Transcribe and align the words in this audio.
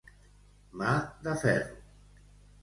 Mà 0.81 0.95
de 1.27 1.35
ferro. 1.43 1.79